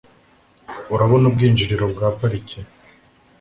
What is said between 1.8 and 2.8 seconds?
bwa parike?